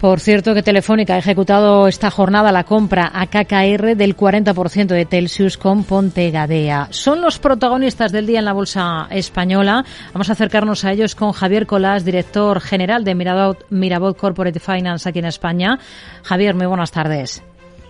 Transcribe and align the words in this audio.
Por 0.00 0.20
cierto 0.20 0.52
que 0.52 0.62
Telefónica 0.62 1.14
ha 1.14 1.18
ejecutado 1.18 1.88
esta 1.88 2.10
jornada 2.10 2.52
la 2.52 2.64
compra 2.64 3.10
a 3.14 3.26
KKR 3.26 3.96
del 3.96 4.14
40% 4.14 4.88
de 4.88 5.06
Telsius 5.06 5.56
con 5.56 5.84
Ponte 5.84 6.30
Gadea. 6.30 6.88
Son 6.90 7.22
los 7.22 7.38
protagonistas 7.38 8.12
del 8.12 8.26
día 8.26 8.40
en 8.40 8.44
la 8.44 8.52
bolsa 8.52 9.08
española. 9.10 9.86
Vamos 10.12 10.28
a 10.28 10.34
acercarnos 10.34 10.84
a 10.84 10.92
ellos 10.92 11.14
con 11.14 11.32
Javier 11.32 11.66
Colás, 11.66 12.04
director 12.04 12.60
general 12.60 13.04
de 13.04 13.14
Mirabot 13.70 14.16
Corporate 14.18 14.60
Finance 14.60 15.08
aquí 15.08 15.20
en 15.20 15.24
España. 15.24 15.78
Javier, 16.22 16.54
muy 16.54 16.66
buenas 16.66 16.92
tardes. 16.92 17.42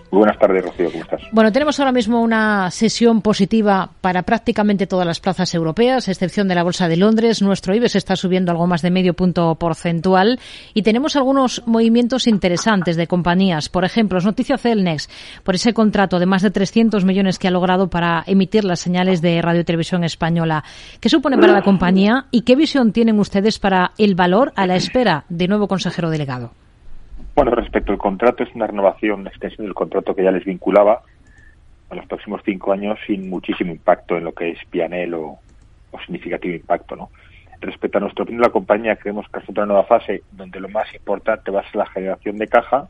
Buenas 0.09 0.39
tardes, 0.39 0.63
Rocío, 0.63 0.89
¿cómo? 0.91 1.21
Bueno, 1.33 1.51
tenemos 1.51 1.79
ahora 1.79 1.91
mismo 1.91 2.21
una 2.21 2.71
sesión 2.71 3.21
positiva 3.21 3.89
para 3.99 4.23
prácticamente 4.23 4.87
todas 4.87 5.05
las 5.05 5.19
plazas 5.19 5.53
europeas, 5.53 6.07
excepción 6.07 6.47
de 6.47 6.55
la 6.55 6.63
Bolsa 6.63 6.87
de 6.87 6.95
Londres. 6.95 7.41
Nuestro 7.41 7.75
IBEX 7.75 7.97
está 7.97 8.15
subiendo 8.15 8.51
algo 8.51 8.67
más 8.67 8.81
de 8.81 8.89
medio 8.89 9.13
punto 9.13 9.55
porcentual 9.55 10.39
y 10.73 10.83
tenemos 10.83 11.17
algunos 11.17 11.61
movimientos 11.65 12.27
interesantes 12.27 12.95
de 12.95 13.07
compañías. 13.07 13.67
Por 13.67 13.83
ejemplo, 13.83 14.17
es 14.17 14.25
noticia 14.25 14.57
Celnex 14.57 15.09
por 15.43 15.55
ese 15.55 15.73
contrato 15.73 16.19
de 16.19 16.25
más 16.25 16.41
de 16.41 16.51
300 16.51 17.03
millones 17.03 17.37
que 17.37 17.49
ha 17.49 17.51
logrado 17.51 17.89
para 17.89 18.23
emitir 18.27 18.63
las 18.63 18.79
señales 18.79 19.21
de 19.21 19.41
radio 19.41 19.61
y 19.61 19.65
televisión 19.65 20.05
española. 20.05 20.63
¿Qué 21.01 21.09
supone 21.09 21.37
para 21.37 21.51
la 21.53 21.63
compañía 21.63 22.27
y 22.31 22.41
qué 22.41 22.55
visión 22.55 22.93
tienen 22.93 23.19
ustedes 23.19 23.59
para 23.59 23.91
el 23.97 24.15
valor 24.15 24.53
a 24.55 24.67
la 24.67 24.77
espera 24.77 25.25
de 25.27 25.47
nuevo 25.49 25.67
consejero 25.67 26.09
delegado? 26.09 26.53
Bueno, 27.35 27.51
respecto 27.51 27.91
al 27.91 27.97
contrato, 27.97 28.43
es 28.43 28.53
una 28.55 28.67
renovación, 28.67 29.21
una 29.21 29.29
extensión 29.29 29.65
del 29.65 29.75
contrato 29.75 30.15
que 30.15 30.23
ya 30.23 30.31
les 30.31 30.43
vinculaba 30.43 31.01
a 31.89 31.95
los 31.95 32.05
próximos 32.07 32.41
cinco 32.43 32.71
años 32.71 32.99
sin 33.05 33.29
muchísimo 33.29 33.71
impacto 33.71 34.17
en 34.17 34.23
lo 34.23 34.33
que 34.33 34.51
es 34.51 34.59
Pianel 34.69 35.13
o, 35.13 35.39
significativo 36.05 36.55
impacto, 36.55 36.95
¿no? 36.95 37.09
Respecto 37.59 37.97
a 37.97 38.01
nuestra 38.01 38.23
opinión, 38.23 38.43
la 38.43 38.51
compañía 38.51 38.97
creemos 38.97 39.27
que 39.29 39.39
es 39.39 39.49
otra 39.49 39.65
nueva 39.65 39.83
fase 39.85 40.21
donde 40.31 40.59
lo 40.59 40.69
más 40.69 40.93
importante 40.93 41.49
va 41.49 41.61
a 41.61 41.63
ser 41.63 41.77
la 41.77 41.87
generación 41.87 42.37
de 42.37 42.47
caja 42.47 42.87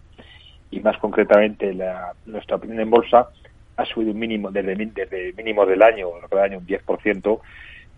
y 0.72 0.82
más 0.82 0.98
concretamente 0.98 1.74
la, 1.74 2.14
nuestra 2.26 2.58
opinión 2.58 2.82
en 2.82 2.90
bolsa 2.90 3.30
ha 3.78 3.86
subido 3.86 4.12
un 4.12 4.20
mínimo 4.20 4.52
desde, 4.52 4.76
desde 4.76 5.34
mínimo 5.38 5.66
del 5.66 5.82
año, 5.82 6.08
del 6.30 6.40
año 6.40 6.58
un 6.58 6.68
10%, 6.68 7.40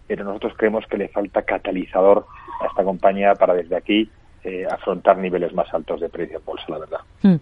pero 0.08 0.24
nosotros 0.24 0.54
creemos 0.58 0.86
que 0.86 0.98
le 0.98 1.08
falta 1.08 1.42
catalizador 1.42 2.28
a 2.62 2.68
esta 2.68 2.84
compañía 2.84 3.34
para 3.34 3.56
desde 3.56 3.76
aquí 3.76 4.10
eh, 4.44 4.66
afrontar 4.70 5.18
niveles 5.18 5.54
más 5.54 5.68
altos 5.74 6.00
de 6.00 6.10
precio 6.10 6.38
en 6.38 6.46
bolsa, 6.46 6.66
la 6.70 6.80
verdad. 6.80 7.00
Hmm. 7.22 7.36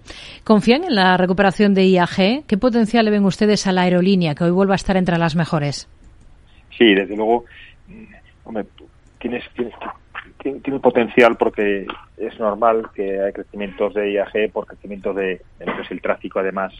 ¿Confían 0.43 0.83
en 0.83 0.95
la 0.95 1.15
recuperación 1.17 1.73
de 1.73 1.85
IAG? 1.85 2.45
¿Qué 2.47 2.57
potencial 2.57 3.05
le 3.05 3.11
ven 3.11 3.25
ustedes 3.25 3.67
a 3.67 3.71
la 3.71 3.83
aerolínea, 3.83 4.33
que 4.33 4.43
hoy 4.43 4.51
vuelva 4.51 4.73
a 4.73 4.77
estar 4.77 4.97
entre 4.97 5.17
las 5.17 5.35
mejores? 5.35 5.87
Sí, 6.77 6.95
desde 6.95 7.15
luego, 7.15 7.45
mm, 7.87 8.03
hombre, 8.45 8.65
tienes, 9.19 9.43
tiene, 10.41 10.79
potencial 10.79 11.35
porque 11.37 11.85
es 12.17 12.39
normal 12.39 12.89
que 12.95 13.21
hay 13.21 13.33
crecimientos 13.33 13.93
de 13.93 14.13
IAG 14.13 14.51
por 14.51 14.65
crecimientos 14.65 15.15
de, 15.15 15.41
lo 15.59 15.75
que 15.75 15.81
es 15.81 15.91
el 15.91 16.01
tráfico, 16.01 16.39
además, 16.39 16.73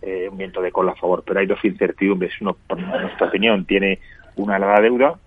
eh, 0.00 0.28
un 0.30 0.38
viento 0.38 0.62
de 0.62 0.72
cola 0.72 0.92
a 0.92 0.96
favor. 0.96 1.24
Pero 1.26 1.40
hay 1.40 1.46
dos 1.46 1.62
incertidumbres. 1.64 2.32
Uno, 2.40 2.56
por 2.66 2.78
nuestra 2.78 3.26
opinión, 3.26 3.64
tiene 3.64 3.98
una 4.36 4.58
larga 4.58 4.80
deuda 4.80 5.18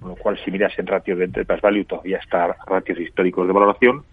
con 0.00 0.10
lo 0.10 0.16
cual 0.16 0.38
si 0.44 0.50
miras 0.50 0.76
en 0.78 0.86
ratios 0.86 1.18
de 1.18 1.24
enterprise 1.26 1.60
value 1.62 1.84
todavía 1.84 2.18
está 2.18 2.56
ratios 2.66 2.98
históricos 2.98 3.46
de 3.46 3.52
valoración 3.52 4.04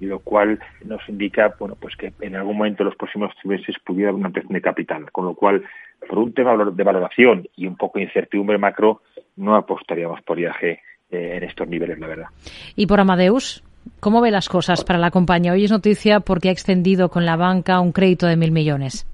y 0.00 0.06
lo 0.06 0.18
cual 0.20 0.58
nos 0.84 1.00
indica 1.08 1.54
bueno 1.58 1.76
pues 1.80 1.96
que 1.96 2.12
en 2.20 2.36
algún 2.36 2.56
momento 2.58 2.82
en 2.82 2.88
los 2.88 2.96
próximos 2.96 3.32
meses 3.44 3.76
pudiera 3.84 4.10
haber 4.10 4.18
una 4.18 4.26
ampliación 4.28 4.54
de 4.54 4.60
capital 4.60 5.10
con 5.10 5.24
lo 5.24 5.34
cual 5.34 5.62
por 6.08 6.18
un 6.18 6.32
tema 6.32 6.56
de 6.56 6.84
valoración 6.84 7.48
y 7.56 7.66
un 7.66 7.76
poco 7.76 7.98
de 7.98 8.04
incertidumbre 8.04 8.58
macro 8.58 9.02
no 9.36 9.56
apostaríamos 9.56 10.20
por 10.22 10.38
IAG 10.38 10.62
eh, 10.64 10.78
en 11.10 11.44
estos 11.44 11.68
niveles 11.68 11.98
la 11.98 12.06
verdad 12.06 12.26
y 12.76 12.86
por 12.86 13.00
Amadeus 13.00 13.64
¿Cómo 14.00 14.20
ve 14.20 14.30
las 14.30 14.48
cosas 14.48 14.84
para 14.84 14.98
la 14.98 15.10
compañía? 15.10 15.52
Hoy 15.52 15.64
es 15.64 15.70
noticia 15.70 16.20
porque 16.20 16.48
ha 16.48 16.52
extendido 16.52 17.08
con 17.08 17.26
la 17.26 17.36
banca 17.36 17.80
un 17.80 17.92
crédito 17.92 18.26
de 18.26 18.36
mil 18.36 18.52
millones. 18.52 19.06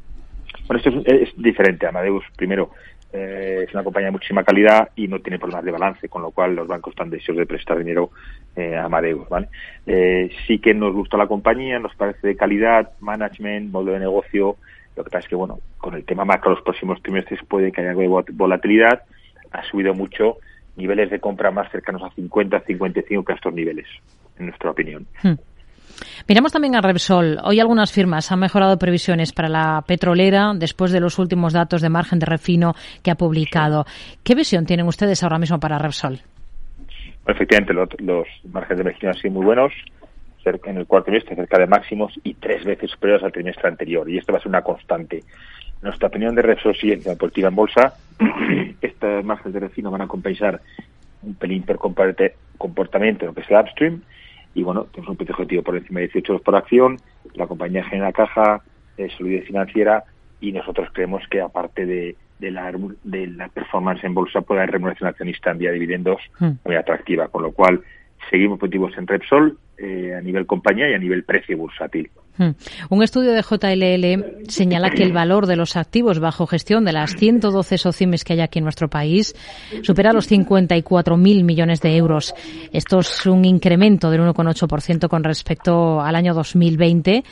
Bueno, 0.66 0.82
esto 0.84 1.00
es, 1.10 1.28
es 1.28 1.42
diferente. 1.42 1.86
Amadeus, 1.86 2.24
primero, 2.36 2.70
eh, 3.12 3.64
es 3.66 3.72
una 3.74 3.84
compañía 3.84 4.08
de 4.08 4.12
muchísima 4.12 4.44
calidad 4.44 4.90
y 4.94 5.08
no 5.08 5.20
tiene 5.20 5.38
problemas 5.38 5.64
de 5.64 5.70
balance, 5.70 6.08
con 6.08 6.22
lo 6.22 6.30
cual 6.30 6.54
los 6.54 6.68
bancos 6.68 6.92
están 6.92 7.10
deseosos 7.10 7.38
de 7.38 7.46
prestar 7.46 7.78
dinero 7.78 8.10
eh, 8.54 8.76
a 8.76 8.84
Amadeus. 8.84 9.28
¿vale? 9.28 9.48
Eh, 9.86 10.30
sí 10.46 10.58
que 10.58 10.74
nos 10.74 10.92
gusta 10.94 11.16
la 11.16 11.26
compañía, 11.26 11.78
nos 11.78 11.94
parece 11.94 12.26
de 12.26 12.36
calidad, 12.36 12.92
management, 13.00 13.70
modelo 13.70 13.92
de 13.92 14.00
negocio. 14.00 14.56
Lo 14.96 15.04
que 15.04 15.10
pasa 15.10 15.24
es 15.24 15.28
que, 15.28 15.36
bueno, 15.36 15.60
con 15.78 15.94
el 15.94 16.04
tema 16.04 16.24
macro 16.24 16.50
los 16.50 16.62
próximos 16.62 17.00
trimestres 17.02 17.40
puede 17.44 17.72
que 17.72 17.80
haya 17.80 17.94
volatilidad. 18.32 19.02
Ha 19.52 19.62
subido 19.64 19.94
mucho, 19.94 20.38
niveles 20.76 21.10
de 21.10 21.20
compra 21.20 21.50
más 21.50 21.70
cercanos 21.70 22.02
a 22.02 22.10
50, 22.10 22.60
55 22.60 23.24
que 23.24 23.32
a 23.32 23.36
estos 23.36 23.54
niveles, 23.54 23.86
en 24.38 24.46
nuestra 24.46 24.70
opinión. 24.70 25.06
Hmm. 25.22 25.34
Miramos 26.28 26.52
también 26.52 26.76
a 26.76 26.80
Repsol. 26.80 27.38
Hoy 27.42 27.60
algunas 27.60 27.92
firmas 27.92 28.30
han 28.32 28.40
mejorado 28.40 28.78
previsiones 28.78 29.32
para 29.32 29.48
la 29.48 29.82
petrolera 29.86 30.52
después 30.54 30.92
de 30.92 31.00
los 31.00 31.18
últimos 31.18 31.52
datos 31.52 31.82
de 31.82 31.88
margen 31.88 32.18
de 32.18 32.26
refino 32.26 32.74
que 33.02 33.10
ha 33.10 33.16
publicado. 33.16 33.86
¿Qué 34.22 34.34
visión 34.34 34.66
tienen 34.66 34.86
ustedes 34.86 35.22
ahora 35.22 35.38
mismo 35.38 35.58
para 35.58 35.78
Repsol? 35.78 36.20
efectivamente, 37.26 37.74
los, 37.74 38.26
márgenes 38.50 38.78
de 38.78 38.90
refino 38.90 39.10
han 39.10 39.18
sido 39.18 39.34
muy 39.34 39.44
buenos 39.44 39.72
en 40.64 40.78
el 40.78 40.86
cuarto 40.86 41.06
trimestre 41.06 41.36
cerca 41.36 41.58
de 41.58 41.66
máximos 41.66 42.18
y 42.24 42.34
tres 42.34 42.64
veces 42.64 42.90
superiores 42.90 43.22
al 43.22 43.32
trimestre 43.32 43.68
anterior. 43.68 44.08
Y 44.08 44.18
esto 44.18 44.32
va 44.32 44.38
a 44.38 44.40
ser 44.40 44.48
una 44.48 44.62
constante. 44.62 45.22
Nuestra 45.82 46.08
opinión 46.08 46.34
de 46.34 46.42
Repsol 46.42 46.76
sigue 46.76 46.96
deportiva 46.96 47.48
en 47.48 47.54
bolsa. 47.54 47.94
Estos 48.80 49.24
márgenes 49.24 49.54
de 49.54 49.60
refino 49.60 49.90
van 49.90 50.02
a 50.02 50.06
compensar 50.06 50.60
un 51.22 51.34
pelín 51.34 51.62
per 51.62 51.76
comportamiento 51.76 53.24
en 53.24 53.28
lo 53.28 53.34
que 53.34 53.42
es 53.42 53.50
el 53.50 53.56
upstream 53.56 54.02
y 54.58 54.64
bueno, 54.64 54.86
tenemos 54.90 55.10
un 55.10 55.16
precio 55.16 55.34
objetivo 55.34 55.62
por 55.62 55.76
encima 55.76 56.00
de 56.00 56.06
18 56.06 56.32
euros 56.32 56.44
por 56.44 56.56
acción, 56.56 56.96
la 57.34 57.46
compañía 57.46 57.84
genera 57.84 58.12
caja, 58.12 58.60
eh, 58.96 59.08
solidez 59.16 59.46
financiera 59.46 60.02
y 60.40 60.50
nosotros 60.50 60.88
creemos 60.92 61.22
que 61.30 61.40
aparte 61.40 61.86
de, 61.86 62.16
de, 62.40 62.50
la, 62.50 62.72
de 63.04 63.26
la 63.28 63.48
performance 63.50 64.02
en 64.02 64.14
bolsa 64.14 64.40
puede 64.40 64.62
haber 64.62 64.72
remuneración 64.72 65.10
accionista 65.10 65.52
en 65.52 65.58
vía 65.58 65.70
de 65.70 65.74
dividendos 65.74 66.20
hmm. 66.40 66.50
muy 66.64 66.74
atractiva, 66.74 67.28
con 67.28 67.42
lo 67.44 67.52
cual 67.52 67.82
seguimos 68.30 68.58
positivos 68.58 68.98
en 68.98 69.06
Repsol 69.06 69.58
eh, 69.78 70.14
a 70.14 70.20
nivel 70.20 70.46
compañía 70.46 70.90
y 70.90 70.94
a 70.94 70.98
nivel 70.98 71.24
precio 71.24 71.56
bursátil. 71.56 72.10
Hmm. 72.36 72.50
Un 72.90 73.02
estudio 73.02 73.32
de 73.32 73.42
JLL 73.42 74.48
señala 74.48 74.90
que 74.90 75.02
el 75.02 75.12
valor 75.12 75.46
de 75.46 75.56
los 75.56 75.76
activos 75.76 76.20
bajo 76.20 76.46
gestión 76.46 76.84
de 76.84 76.92
las 76.92 77.16
112 77.16 77.78
socimis 77.78 78.24
que 78.24 78.34
hay 78.34 78.40
aquí 78.40 78.58
en 78.58 78.64
nuestro 78.64 78.88
país 78.88 79.34
supera 79.82 80.12
los 80.12 80.30
54.000 80.30 81.44
millones 81.44 81.80
de 81.80 81.96
euros. 81.96 82.34
Esto 82.72 83.00
es 83.00 83.26
un 83.26 83.44
incremento 83.44 84.10
del 84.10 84.20
1,8% 84.20 85.08
con 85.08 85.24
respecto 85.24 86.00
al 86.00 86.14
año 86.14 86.32
2020 86.34 87.24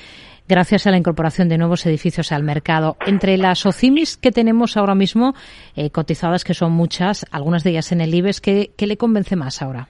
gracias 0.48 0.86
a 0.86 0.90
la 0.90 0.98
incorporación 0.98 1.48
de 1.48 1.58
nuevos 1.58 1.84
edificios 1.86 2.32
al 2.32 2.42
mercado. 2.42 2.96
Entre 3.06 3.36
las 3.36 3.66
OCIMIS 3.66 4.16
que 4.16 4.32
tenemos 4.32 4.76
ahora 4.76 4.94
mismo, 4.94 5.34
eh, 5.74 5.90
cotizadas 5.90 6.44
que 6.44 6.54
son 6.54 6.72
muchas, 6.72 7.26
algunas 7.30 7.64
de 7.64 7.70
ellas 7.70 7.92
en 7.92 8.00
el 8.00 8.14
IBEX, 8.14 8.40
¿qué, 8.40 8.70
¿qué, 8.76 8.86
le 8.86 8.96
convence 8.96 9.36
más 9.36 9.62
ahora? 9.62 9.88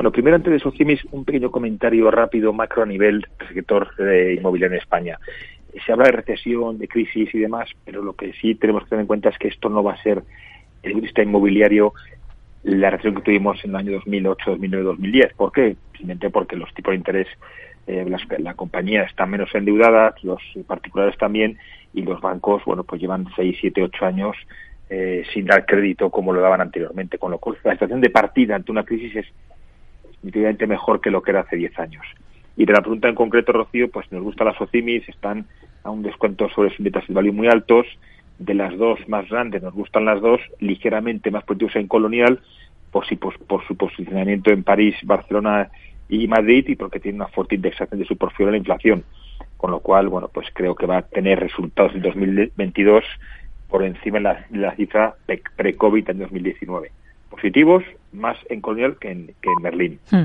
Bueno, 0.00 0.12
primero 0.12 0.36
antes 0.36 0.50
de 0.50 0.60
Socimis, 0.60 0.98
un 1.10 1.26
pequeño 1.26 1.50
comentario 1.50 2.10
rápido, 2.10 2.54
macro 2.54 2.82
a 2.82 2.86
nivel 2.86 3.20
del 3.38 3.48
sector 3.52 3.94
de 3.96 4.32
inmobiliario 4.32 4.74
en 4.74 4.80
España. 4.82 5.18
Se 5.84 5.92
habla 5.92 6.06
de 6.06 6.12
recesión, 6.12 6.78
de 6.78 6.88
crisis 6.88 7.28
y 7.34 7.38
demás, 7.38 7.68
pero 7.84 8.02
lo 8.02 8.14
que 8.14 8.32
sí 8.32 8.54
tenemos 8.54 8.84
que 8.84 8.88
tener 8.88 9.02
en 9.02 9.06
cuenta 9.06 9.28
es 9.28 9.36
que 9.36 9.48
esto 9.48 9.68
no 9.68 9.82
va 9.82 9.92
a 9.92 10.02
ser, 10.02 10.22
el 10.82 11.02
vista 11.02 11.22
inmobiliario, 11.22 11.92
la 12.62 12.88
recesión 12.88 13.16
que 13.16 13.20
tuvimos 13.20 13.62
en 13.62 13.72
el 13.72 13.76
año 13.76 13.92
2008, 13.92 14.52
2009, 14.52 14.84
2010. 14.84 15.34
¿Por 15.34 15.52
qué? 15.52 15.76
Simplemente 15.92 16.30
porque 16.30 16.56
los 16.56 16.72
tipos 16.72 16.92
de 16.92 16.96
interés, 16.96 17.28
eh, 17.86 18.06
la 18.38 18.54
compañía 18.54 19.02
está 19.02 19.26
menos 19.26 19.54
endeudada, 19.54 20.14
los 20.22 20.40
particulares 20.66 21.18
también, 21.18 21.58
y 21.92 22.00
los 22.00 22.22
bancos, 22.22 22.64
bueno, 22.64 22.84
pues 22.84 23.02
llevan 23.02 23.26
6, 23.36 23.54
7, 23.60 23.82
8 23.82 24.06
años 24.06 24.34
eh, 24.88 25.24
sin 25.34 25.44
dar 25.44 25.66
crédito 25.66 26.08
como 26.08 26.32
lo 26.32 26.40
daban 26.40 26.62
anteriormente. 26.62 27.18
Con 27.18 27.32
lo 27.32 27.38
cual, 27.38 27.58
la 27.64 27.72
situación 27.72 28.00
de 28.00 28.08
partida 28.08 28.56
ante 28.56 28.72
una 28.72 28.84
crisis 28.84 29.14
es 29.14 29.26
definitivamente 30.22 30.66
mejor 30.66 31.00
que 31.00 31.10
lo 31.10 31.22
que 31.22 31.30
era 31.30 31.40
hace 31.40 31.56
10 31.56 31.78
años. 31.78 32.04
Y 32.56 32.66
de 32.66 32.72
la 32.72 32.80
pregunta 32.80 33.08
en 33.08 33.14
concreto, 33.14 33.52
Rocío, 33.52 33.90
pues 33.90 34.10
nos 34.12 34.22
gustan 34.22 34.48
las 34.48 34.60
OCIMIS, 34.60 35.08
están 35.08 35.46
a 35.82 35.90
un 35.90 36.02
descuento 36.02 36.48
sobre 36.50 36.70
sus 36.70 36.80
metas 36.80 37.06
de 37.08 37.14
value 37.14 37.32
muy 37.32 37.48
altos. 37.48 37.86
De 38.38 38.54
las 38.54 38.76
dos 38.76 38.98
más 39.06 39.28
grandes, 39.28 39.62
nos 39.62 39.74
gustan 39.74 40.06
las 40.06 40.20
dos, 40.20 40.40
ligeramente 40.60 41.30
más 41.30 41.44
positivos 41.44 41.76
en 41.76 41.88
Colonial, 41.88 42.40
por, 42.90 43.06
si, 43.06 43.16
por, 43.16 43.38
por 43.38 43.66
su 43.66 43.76
posicionamiento 43.76 44.50
en 44.50 44.62
París, 44.62 44.94
Barcelona 45.02 45.70
y 46.08 46.26
Madrid, 46.26 46.66
y 46.68 46.74
porque 46.74 47.00
tiene 47.00 47.16
una 47.16 47.28
fuerte 47.28 47.56
indexación 47.56 48.00
de 48.00 48.06
su 48.06 48.16
portfolio 48.16 48.48
a 48.48 48.52
la 48.52 48.58
inflación. 48.58 49.04
Con 49.58 49.70
lo 49.70 49.80
cual, 49.80 50.08
bueno, 50.08 50.28
pues 50.28 50.48
creo 50.54 50.74
que 50.74 50.86
va 50.86 50.98
a 50.98 51.02
tener 51.02 51.38
resultados 51.38 51.94
en 51.94 52.02
2022 52.02 53.04
por 53.68 53.84
encima 53.84 54.18
de 54.18 54.24
la, 54.24 54.46
de 54.48 54.58
la 54.58 54.74
cifra 54.74 55.14
pre-COVID 55.56 56.10
en 56.10 56.18
2019 56.18 56.90
positivos 57.30 57.84
más 58.12 58.36
en 58.48 58.60
Colonial 58.60 58.96
que 58.98 59.10
en, 59.10 59.26
que 59.26 59.50
en 59.56 59.62
Berlín. 59.62 60.00
Hmm. 60.10 60.24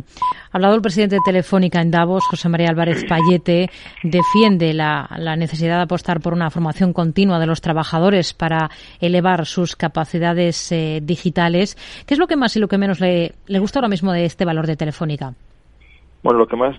Ha 0.51 0.53
hablado 0.53 0.75
el 0.75 0.81
presidente 0.81 1.15
de 1.15 1.21
Telefónica 1.25 1.81
en 1.81 1.91
Davos, 1.91 2.25
José 2.27 2.49
María 2.49 2.69
Álvarez 2.69 3.05
Payete, 3.05 3.69
defiende 4.03 4.73
la, 4.73 5.07
necesidad 5.37 5.77
de 5.77 5.83
apostar 5.83 6.21
por 6.21 6.33
una 6.33 6.49
formación 6.49 6.93
continua 6.93 7.39
de 7.39 7.45
los 7.45 7.61
trabajadores 7.61 8.33
para 8.33 8.69
elevar 8.99 9.45
sus 9.45 9.75
capacidades 9.75 10.71
eh, 10.71 10.99
digitales. 11.03 11.75
¿Qué 12.07 12.13
es 12.13 12.19
lo 12.19 12.27
que 12.27 12.35
más 12.35 12.55
y 12.55 12.59
lo 12.59 12.67
que 12.67 12.77
menos 12.77 12.99
le, 12.99 13.33
le 13.47 13.59
gusta 13.59 13.79
ahora 13.79 13.89
mismo 13.89 14.11
de 14.11 14.25
este 14.25 14.45
valor 14.45 14.65
de 14.65 14.75
Telefónica? 14.75 15.33
Bueno, 16.25 16.39
lo 16.39 16.47
que 16.47 16.55
más, 16.55 16.75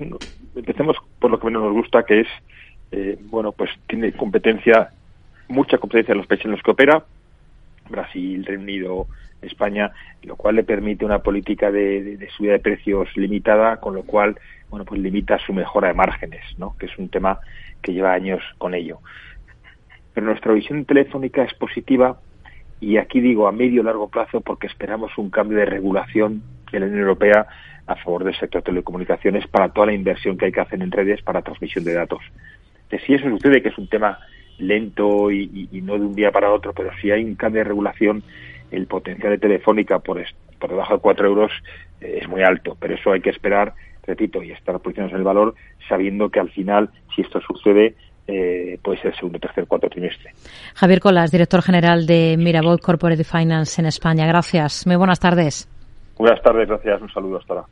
empecemos 0.56 0.97
por 1.20 1.31
lo 1.31 1.38
que 1.38 1.47
menos 1.47 1.62
nos 1.62 1.73
gusta, 1.73 2.02
que 2.02 2.23
es, 2.23 2.26
eh, 2.91 3.17
bueno, 3.31 3.52
pues 3.52 3.70
tiene 3.87 4.11
competencia, 4.11 4.91
mucha 5.47 5.79
competencia 5.79 6.12
en 6.12 6.19
los 6.19 6.26
países 6.26 6.47
en 6.47 6.50
los 6.50 6.62
que 6.62 6.73
opera, 6.73 7.05
Brasil, 7.88 8.44
Reino 8.44 8.64
Unido, 8.64 9.06
España, 9.43 9.93
lo 10.23 10.37
cual 10.37 10.56
le 10.56 10.65
permite 10.65 11.05
una 11.05 11.21
política 11.21 11.71
de, 11.71 12.29
subida 12.37 12.53
de 12.53 12.59
precios 12.59 13.09
limitada, 13.17 13.79
con 13.79 13.94
lo 13.94 14.03
cual, 14.03 14.38
bueno, 14.71 14.85
pues 14.85 15.00
limita 15.00 15.38
su 15.38 15.53
mejora 15.53 15.88
de 15.88 15.94
márgenes, 15.94 16.43
¿no? 16.59 16.77
Que 16.79 16.87
es 16.87 16.99
un 16.99 17.09
tema 17.09 17.41
que 17.83 17.93
lleva 17.93 18.12
años 18.12 18.43
con 18.59 18.75
ello. 18.75 19.00
Pero 20.15 20.27
nuestra 20.27 20.53
visión 20.53 20.85
telefónica 20.85 21.43
es 21.44 21.55
positiva 21.55 22.19
y 22.81 22.97
aquí 22.97 23.21
digo 23.21 23.49
a 23.49 23.53
medio 23.53 23.83
y 23.83 23.85
largo 23.85 24.09
plazo 24.09 24.41
porque 24.41 24.67
esperamos 24.67 25.17
un 25.19 25.31
cambio 25.31 25.59
de 25.59 25.67
regulación 25.67 26.43
de 26.73 26.81
la 26.81 26.87
Unión 26.87 27.00
Europea 27.03 27.47
a 27.87 27.97
favor 27.97 28.25
del 28.25 28.35
sector 28.35 28.62
de 28.62 28.67
telecomunicaciones 28.67 29.47
para 29.47 29.69
toda 29.69 29.87
la 29.87 29.93
inversión 29.93 30.37
que 30.37 30.47
hay 30.47 30.53
que 30.53 30.61
hacer 30.61 30.83
en 30.83 30.91
redes 30.91 31.23
para 31.23 31.43
transmisión 31.43 31.85
de 31.85 31.94
datos. 31.94 32.21
si 32.91 33.15
eso 33.15 33.29
sucede, 33.29 33.62
que 33.62 33.69
es 33.69 33.79
un 33.79 33.88
tema 33.88 34.19
lento 34.59 35.31
y, 35.31 35.69
no 35.83 35.94
de 35.94 36.06
un 36.06 36.15
día 36.15 36.33
para 36.33 36.53
otro, 36.53 36.73
pero 36.73 36.91
si 37.00 37.11
hay 37.11 37.23
un 37.25 37.35
cambio 37.35 37.61
de 37.61 37.69
regulación, 37.69 38.23
el 38.70 38.86
potencial 38.86 39.32
de 39.32 39.38
Telefónica 39.38 39.98
por, 39.98 40.22
por 40.58 40.70
debajo 40.70 40.94
de 40.94 41.00
4 41.00 41.26
euros 41.26 41.52
eh, 42.00 42.18
es 42.22 42.28
muy 42.28 42.42
alto, 42.42 42.76
pero 42.78 42.94
eso 42.94 43.12
hay 43.12 43.20
que 43.20 43.30
esperar, 43.30 43.74
repito, 44.06 44.42
y 44.42 44.52
estar 44.52 44.78
posicionados 44.80 45.12
en 45.12 45.18
el 45.18 45.24
valor, 45.24 45.54
sabiendo 45.88 46.28
que 46.28 46.40
al 46.40 46.50
final, 46.50 46.90
si 47.14 47.22
esto 47.22 47.40
sucede, 47.40 47.94
eh, 48.26 48.78
puede 48.82 48.98
ser 48.98 49.12
el 49.12 49.16
segundo, 49.16 49.38
tercer, 49.38 49.66
cuarto 49.66 49.88
trimestre. 49.88 50.32
Javier 50.74 51.00
Colas, 51.00 51.30
director 51.30 51.62
general 51.62 52.06
de 52.06 52.36
Mirabold 52.36 52.80
Corporate 52.80 53.22
Finance 53.24 53.80
en 53.80 53.86
España. 53.86 54.26
Gracias. 54.26 54.86
Muy 54.86 54.96
buenas 54.96 55.20
tardes. 55.20 55.68
Buenas 56.18 56.42
tardes, 56.42 56.66
gracias. 56.68 57.00
Un 57.00 57.12
saludo 57.12 57.38
hasta 57.38 57.54
ahora. 57.54 57.66